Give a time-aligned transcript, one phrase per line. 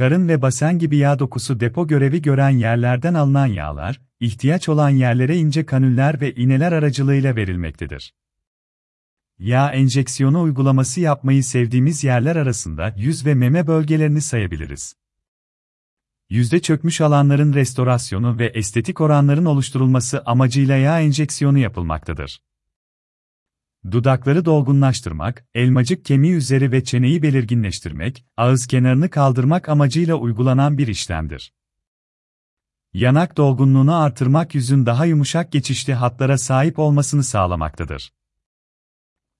[0.00, 5.36] karın ve basen gibi yağ dokusu depo görevi gören yerlerden alınan yağlar, ihtiyaç olan yerlere
[5.36, 8.14] ince kanüller ve iğneler aracılığıyla verilmektedir.
[9.38, 14.94] Yağ enjeksiyonu uygulaması yapmayı sevdiğimiz yerler arasında yüz ve meme bölgelerini sayabiliriz.
[16.30, 22.40] Yüzde çökmüş alanların restorasyonu ve estetik oranların oluşturulması amacıyla yağ enjeksiyonu yapılmaktadır.
[23.84, 31.52] Dudakları dolgunlaştırmak, elmacık kemiği üzeri ve çeneyi belirginleştirmek, ağız kenarını kaldırmak amacıyla uygulanan bir işlemdir.
[32.92, 38.12] Yanak dolgunluğunu artırmak yüzün daha yumuşak geçişli hatlara sahip olmasını sağlamaktadır.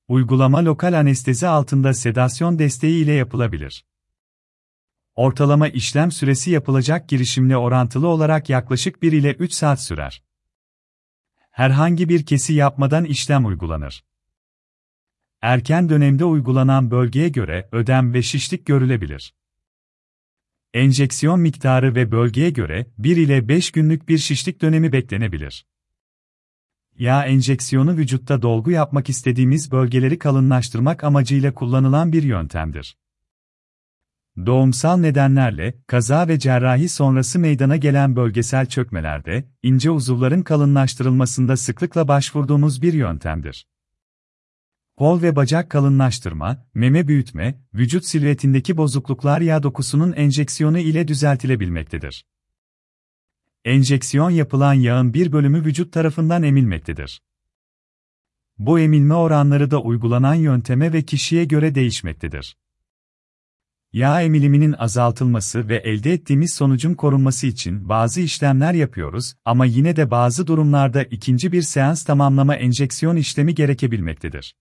[0.08, 3.84] Uygulama lokal anestezi altında sedasyon desteği ile yapılabilir.
[5.14, 10.22] Ortalama işlem süresi yapılacak girişimle orantılı olarak yaklaşık 1 ile 3 saat sürer.
[11.50, 14.09] Herhangi bir kesi yapmadan işlem uygulanır.
[15.42, 19.34] Erken dönemde uygulanan bölgeye göre ödem ve şişlik görülebilir.
[20.74, 25.66] Enjeksiyon miktarı ve bölgeye göre 1 ile 5 günlük bir şişlik dönemi beklenebilir.
[26.98, 32.96] Yağ enjeksiyonu vücutta dolgu yapmak istediğimiz bölgeleri kalınlaştırmak amacıyla kullanılan bir yöntemdir.
[34.46, 42.82] Doğumsal nedenlerle, kaza ve cerrahi sonrası meydana gelen bölgesel çökmelerde, ince uzuvların kalınlaştırılmasında sıklıkla başvurduğumuz
[42.82, 43.66] bir yöntemdir.
[45.00, 52.26] Kol ve bacak kalınlaştırma, meme büyütme, vücut silüetindeki bozukluklar yağ dokusunun enjeksiyonu ile düzeltilebilmektedir.
[53.64, 57.22] Enjeksiyon yapılan yağın bir bölümü vücut tarafından emilmektedir.
[58.58, 62.56] Bu emilme oranları da uygulanan yönteme ve kişiye göre değişmektedir.
[63.92, 70.10] Yağ emiliminin azaltılması ve elde ettiğimiz sonucun korunması için bazı işlemler yapıyoruz ama yine de
[70.10, 74.54] bazı durumlarda ikinci bir seans tamamlama enjeksiyon işlemi gerekebilmektedir.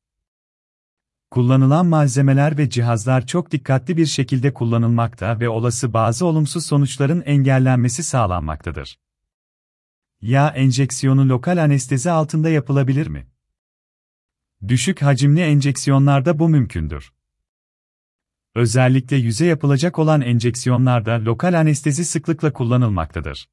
[1.32, 8.04] Kullanılan malzemeler ve cihazlar çok dikkatli bir şekilde kullanılmakta ve olası bazı olumsuz sonuçların engellenmesi
[8.04, 9.00] sağlanmaktadır.
[10.22, 13.28] Yağ enjeksiyonu lokal anestezi altında yapılabilir mi?
[14.68, 17.14] Düşük hacimli enjeksiyonlarda bu mümkündür.
[18.56, 23.50] Özellikle yüze yapılacak olan enjeksiyonlarda lokal anestezi sıklıkla kullanılmaktadır.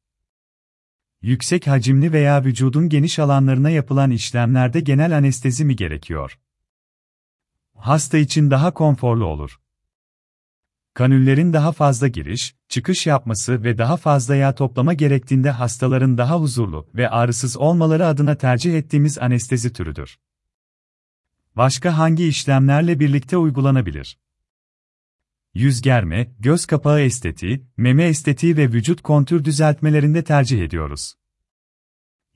[1.22, 6.38] Yüksek hacimli veya vücudun geniş alanlarına yapılan işlemlerde genel anestezi mi gerekiyor?
[7.76, 9.60] Hasta için daha konforlu olur.
[10.94, 16.88] Kanüllerin daha fazla giriş, çıkış yapması ve daha fazla yağ toplama gerektiğinde hastaların daha huzurlu
[16.94, 20.18] ve ağrısız olmaları adına tercih ettiğimiz anestezi türüdür.
[21.56, 24.18] Başka hangi işlemlerle birlikte uygulanabilir?
[25.54, 31.14] Yüz germe, göz kapağı estetiği, meme estetiği ve vücut kontür düzeltmelerinde tercih ediyoruz.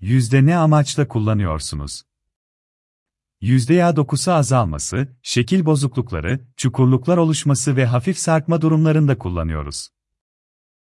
[0.00, 2.02] Yüzde ne amaçla kullanıyorsunuz?
[3.42, 9.88] Yüzde yağ dokusu azalması, şekil bozuklukları, çukurluklar oluşması ve hafif sarkma durumlarında kullanıyoruz.